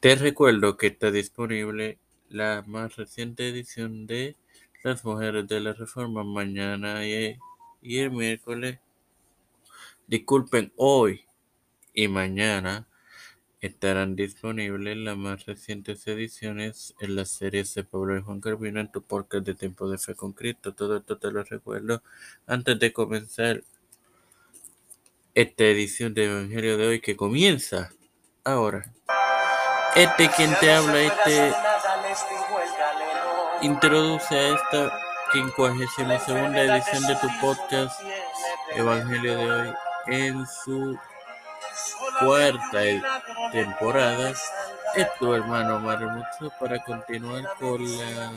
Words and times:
Te 0.00 0.14
recuerdo 0.14 0.76
que 0.76 0.86
está 0.86 1.10
disponible 1.10 1.98
la 2.28 2.62
más 2.68 2.94
reciente 2.94 3.48
edición 3.48 4.06
de 4.06 4.36
Las 4.84 5.04
Mujeres 5.04 5.48
de 5.48 5.58
la 5.58 5.72
Reforma 5.72 6.22
mañana 6.22 7.04
y, 7.04 7.36
el 7.82 8.12
miércoles. 8.12 8.78
Disculpen, 10.06 10.72
hoy 10.76 11.24
y 11.94 12.06
mañana 12.06 12.86
estarán 13.60 14.14
disponibles 14.14 14.96
las 14.98 15.16
más 15.16 15.46
recientes 15.46 16.06
ediciones 16.06 16.94
en 17.00 17.16
las 17.16 17.30
series 17.30 17.74
de 17.74 17.82
Pablo 17.82 18.16
y 18.16 18.22
Juan 18.22 18.40
Carvino 18.40 18.78
en 18.78 18.92
tu 18.92 19.02
podcast 19.02 19.44
de 19.44 19.56
Tiempo 19.56 19.90
de 19.90 19.98
Fe 19.98 20.14
con 20.14 20.32
Cristo. 20.32 20.74
Todo 20.74 20.98
esto 20.98 21.18
te 21.18 21.32
lo 21.32 21.42
recuerdo 21.42 22.04
antes 22.46 22.78
de 22.78 22.92
comenzar 22.92 23.64
esta 25.34 25.64
edición 25.64 26.14
de 26.14 26.26
Evangelio 26.26 26.78
de 26.78 26.86
hoy 26.86 27.00
que 27.00 27.16
comienza 27.16 27.90
ahora. 28.44 28.92
Este 29.94 30.28
quien 30.30 30.54
te 30.60 30.72
habla, 30.72 31.00
este 31.00 31.54
introduce 33.62 34.34
a 34.34 34.54
esta 34.54 35.00
52 35.32 36.22
segunda 36.24 36.60
edición 36.62 37.06
de 37.06 37.16
tu 37.16 37.28
podcast 37.40 38.00
Evangelio 38.74 39.36
de 39.36 39.50
hoy 39.50 39.74
en 40.06 40.46
su 40.46 40.98
cuarta 42.20 42.80
temporada. 43.52 44.32
Es 44.94 45.14
tu 45.18 45.34
hermano 45.34 45.80
Mucho 45.80 46.52
para 46.58 46.82
continuar 46.84 47.44
con 47.58 47.98
la 47.98 48.32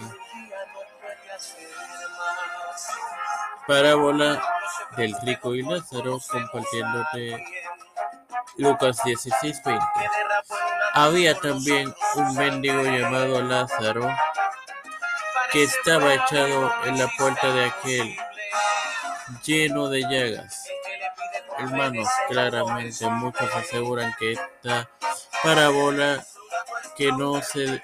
parábola 3.67 4.41
del 4.97 5.15
rico 5.21 5.55
y 5.55 5.61
Lázaro 5.61 6.20
compartiéndote 6.29 7.43
Lucas 8.61 8.97
16, 9.03 9.63
20. 9.65 9.85
Había 10.93 11.33
también 11.39 11.93
un 12.15 12.35
mendigo 12.35 12.84
llamado 12.84 13.41
Lázaro 13.41 14.07
que 15.51 15.63
estaba 15.63 16.13
echado 16.13 16.71
en 16.85 16.99
la 16.99 17.07
puerta 17.17 17.51
de 17.51 17.65
aquel, 17.65 18.15
lleno 19.43 19.89
de 19.89 20.01
llagas. 20.01 20.63
Hermanos, 21.57 22.07
claramente 22.27 23.07
muchos 23.07 23.51
aseguran 23.55 24.13
que 24.20 24.34
esta 24.34 24.87
parábola 25.41 26.23
que 26.95 27.12
no 27.12 27.41
se 27.41 27.82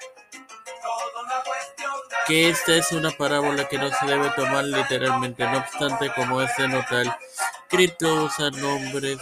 que 2.28 2.50
esta 2.50 2.76
es 2.76 2.92
una 2.92 3.10
parábola 3.10 3.66
que 3.68 3.78
no 3.78 3.90
se 3.90 4.06
debe 4.06 4.30
tomar 4.30 4.62
literalmente. 4.62 5.44
No 5.44 5.58
obstante, 5.58 6.12
como 6.14 6.40
es 6.40 6.54
de 6.56 6.68
notar, 6.68 7.18
Cristo 7.68 8.24
usa 8.24 8.50
nombres 8.50 9.18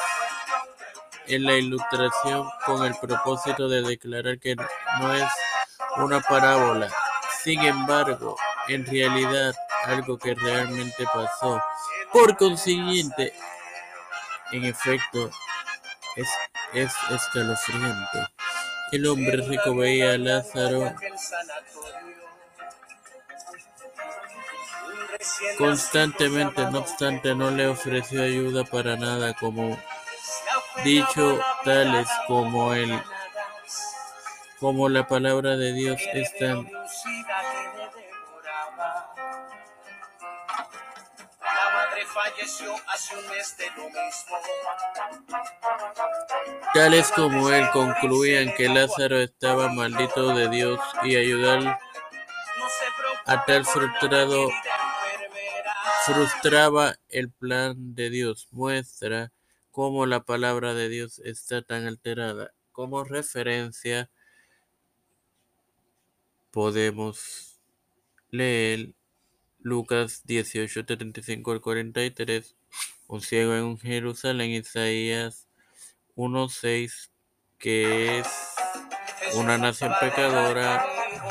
en 1.28 1.44
la 1.44 1.54
ilustración 1.54 2.48
con 2.64 2.84
el 2.84 2.94
propósito 3.00 3.68
de 3.68 3.82
declarar 3.82 4.38
que 4.38 4.56
no 4.56 5.14
es 5.14 5.28
una 5.96 6.20
parábola. 6.20 6.88
Sin 7.42 7.60
embargo, 7.60 8.36
en 8.68 8.84
realidad 8.86 9.54
algo 9.84 10.18
que 10.18 10.34
realmente 10.34 11.04
pasó. 11.12 11.60
Por 12.12 12.36
consiguiente, 12.36 13.32
en 14.52 14.64
efecto, 14.64 15.30
es, 16.16 16.28
es 16.72 16.92
escalofriante. 17.10 18.28
El 18.92 19.06
hombre 19.06 19.36
rico 19.48 19.74
veía 19.74 20.12
a 20.12 20.18
Lázaro 20.18 20.94
constantemente, 25.58 26.62
no 26.70 26.78
obstante, 26.78 27.34
no 27.34 27.50
le 27.50 27.66
ofreció 27.66 28.22
ayuda 28.22 28.64
para 28.64 28.96
nada 28.96 29.34
como 29.34 29.78
dicho 30.84 31.40
tales 31.64 32.08
como 32.26 32.72
el 32.74 33.02
como 34.60 34.88
la 34.88 35.06
palabra 35.06 35.56
de 35.56 35.72
Dios 35.72 36.00
están 36.12 36.68
tales 46.72 47.10
como 47.12 47.50
él 47.50 47.68
concluían 47.72 48.54
que 48.54 48.68
Lázaro 48.68 49.18
estaba 49.18 49.68
maldito 49.68 50.34
de 50.34 50.48
Dios 50.48 50.80
y 51.02 51.16
ayudar 51.16 51.78
a 53.26 53.44
tal 53.44 53.64
frustrado 53.64 54.48
frustraba 56.06 56.94
el 57.08 57.32
plan 57.32 57.94
de 57.94 58.10
Dios. 58.10 58.46
Muestra 58.52 59.32
cómo 59.76 60.06
la 60.06 60.24
palabra 60.24 60.72
de 60.72 60.88
Dios 60.88 61.18
está 61.18 61.60
tan 61.60 61.86
alterada. 61.86 62.54
Como 62.72 63.04
referencia 63.04 64.08
podemos 66.50 67.60
leer 68.30 68.94
Lucas 69.58 70.22
18, 70.24 70.86
35 70.86 71.52
al 71.52 71.60
43, 71.60 72.56
un 73.08 73.20
ciego 73.20 73.54
en 73.54 73.76
Jerusalén, 73.76 74.52
Isaías 74.52 75.46
1.6, 76.14 77.10
que 77.58 78.20
es 78.20 78.28
una 79.34 79.58
nación 79.58 79.92
pecadora, 80.00 80.86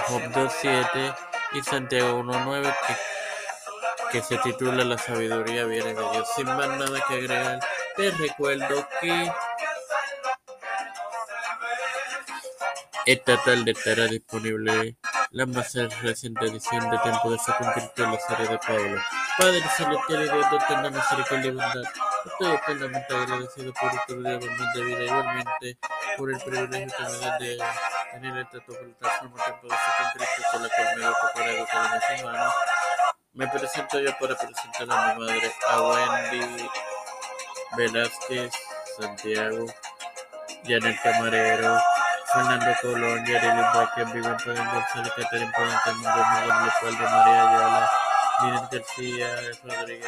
Job 0.07 0.21
2.7 0.21 1.15
y 1.53 1.63
Santiago 1.63 2.19
1.9, 2.19 2.75
que, 2.85 4.19
que 4.19 4.23
se 4.23 4.37
titula 4.37 4.85
La 4.85 4.99
sabiduría 4.99 5.65
viene 5.65 5.95
de 5.95 6.11
Dios. 6.11 6.27
Sin 6.35 6.45
más 6.45 6.67
nada 6.77 7.03
que 7.07 7.15
agregar. 7.15 7.59
Te 7.95 8.11
recuerdo 8.11 8.87
que 8.99 9.31
esta 13.05 13.41
tarde 13.41 13.71
estará 13.71 14.07
disponible 14.07 14.97
la 15.31 15.45
más 15.45 15.73
reciente 16.01 16.45
edición 16.45 16.89
de 16.89 16.97
Tiempo 16.99 17.31
de 17.31 17.39
Fe 17.39 17.53
en 17.97 18.11
la 18.11 18.19
serie 18.19 18.47
de 18.49 18.57
Pablo. 18.57 19.01
Padre 19.37 19.61
celestial 19.77 20.25
y 20.25 20.29
Dios 20.29 20.51
de 20.51 20.57
eterna 20.57 20.89
misericordia 20.89 21.45
y 21.45 21.51
bondad, 21.51 21.83
estoy 22.25 22.55
eternamente 22.55 23.15
agradecido 23.15 23.73
por 23.73 23.93
este 23.93 24.15
día 24.15 24.37
de 24.39 24.83
vida, 24.83 25.03
igualmente 25.03 25.77
por 26.17 26.31
el 26.33 26.39
privilegio 26.41 26.97
que 26.97 27.03
me 27.03 27.17
da 27.19 27.37
de 27.37 27.57
tener 28.11 28.37
esta 28.39 28.59
plataforma 28.59 29.43
Tiempo 29.45 29.67
de 29.67 30.25
Fe 30.25 30.43
con 30.51 30.63
la 30.63 30.69
cual 30.69 30.97
me 30.97 31.05
para 31.33 31.51
educar 31.51 31.85
a 31.85 31.95
mis 31.95 32.19
hermanos. 32.19 32.53
Me 33.33 33.47
presento 33.47 33.99
yo 34.01 34.17
para 34.19 34.35
presentar 34.35 34.97
a 34.97 35.13
mi 35.13 35.25
madre, 35.25 35.53
a 35.69 35.81
Wendy 35.81 36.69
Velázquez, 37.75 38.51
Santiago, 38.99 39.65
Janet 40.63 40.97
Camarero, 41.03 41.77
Fernando 42.33 42.73
Colón, 42.81 43.25
Yareli 43.25 43.61
Vázquez, 43.73 44.13
Vivian 44.13 44.37
Pagan 44.37 44.71
González, 44.73 45.13
Catherine 45.15 45.51
Pagan 45.51 45.79
Camilo, 45.83 46.25
Miguel 46.31 46.63
Leopoldo, 46.63 47.03
María 47.09 47.49
Ayala, 47.49 47.91
Linet 48.41 48.71
García, 48.71 49.29
Rodrigo, 49.63 50.07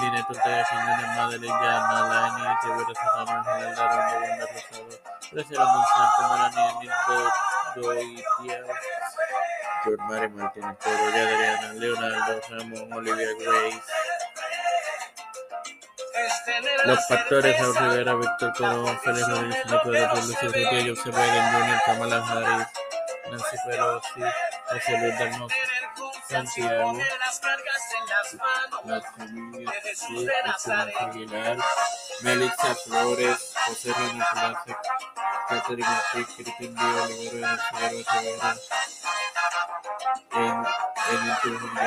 Linet 0.00 0.30
Ortega 0.30 0.64
Jiménez, 0.64 1.08
Madeline 1.16 1.54
Llana, 1.60 2.00
Lani, 2.08 2.42
Rivera 2.62 2.94
Serrano, 2.94 3.44
General 3.44 3.74
Darondo, 3.74 4.14
Wanda 4.20 4.46
Rosado, 4.46 4.98
Graciela 5.32 5.66
Monsanto, 5.66 6.22
Melanie 6.30 6.72
Nindo, 6.80 7.30
Doitia, 7.74 8.64
George 9.84 10.02
Mari 10.08 10.28
Martínez 10.28 10.78
Toro, 10.78 11.06
Adriana, 11.08 11.72
Leonardo, 11.74 12.40
Ramón, 12.50 12.92
Olivia 12.92 13.28
Grace, 13.40 13.82
los 16.84 16.98
pastores 17.06 17.58
Raúl 17.58 17.76
Rivera, 17.76 18.14
Víctor 18.14 18.52
Colón, 18.56 19.00
Félix 19.00 19.28
Rodríguez, 19.28 19.66
Urrutia, 19.70 20.92
José 20.94 21.10
Kamala 21.86 22.26
Harris, 22.26 22.68
Nancy 23.30 23.56
Pelosi, 23.66 24.20
José 24.70 24.98
Luis 24.98 25.18
del 25.18 25.32
Santiago, 26.28 26.98
las 28.84 30.68
Aguilar, 31.00 31.58
Melissa 32.22 32.74
Flores, 32.74 33.52
José 33.66 33.92
Catherine 35.48 35.86
Cristian 36.36 36.74
Díaz, 36.74 37.10
Olivero 37.10 37.48
Rivera, 37.80 38.56
en, 40.32 40.66
el 41.12 41.38
turno 41.42 41.80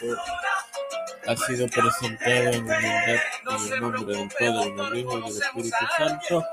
de 0.00 0.16
ha 1.28 1.36
sido 1.36 1.68
presentado 1.68 2.50
en 2.52 2.62
humildad 2.62 3.20
en 3.66 3.72
el 3.72 3.80
nombre 3.80 4.16
del 4.16 4.28
Padre, 4.28 4.72
del 4.72 4.98
Hijo 4.98 5.18
y 5.18 5.22
del 5.22 5.42
Espíritu 5.42 5.76
Santo. 5.96 6.44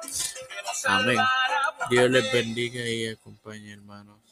Amén. 0.85 1.17
Dios 1.89 2.11
les 2.11 2.33
bendiga 2.33 2.81
y 2.81 3.07
acompañe, 3.07 3.71
hermanos. 3.71 4.24